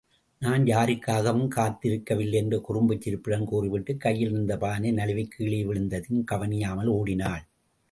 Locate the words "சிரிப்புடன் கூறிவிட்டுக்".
3.01-4.01